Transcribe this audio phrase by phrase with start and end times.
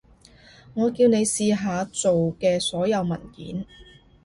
[0.73, 3.67] 我叫你試下做嘅所有文件